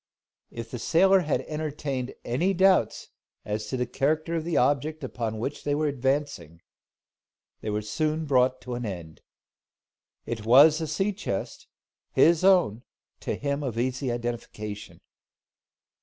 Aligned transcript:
If 0.49 0.71
the 0.71 0.79
sailor 0.79 1.19
had 1.19 1.41
entertained 1.41 2.15
any 2.25 2.55
doubts 2.55 3.09
as 3.45 3.67
to 3.67 3.77
the 3.77 3.85
character 3.85 4.33
of 4.33 4.43
the 4.43 4.57
object 4.57 5.03
upon 5.03 5.37
which 5.37 5.63
they 5.63 5.75
were 5.75 5.85
advancing, 5.85 6.59
they 7.59 7.69
were 7.69 7.83
soon 7.83 8.25
brought 8.25 8.61
to 8.61 8.73
an 8.73 8.83
end. 8.83 9.21
It 10.25 10.43
was 10.43 10.81
a 10.81 10.87
sea 10.87 11.13
chest, 11.13 11.67
his 12.13 12.43
own, 12.43 12.81
to 13.19 13.35
him 13.35 13.63
easy 13.63 14.09
of 14.09 14.15
identification. 14.15 15.01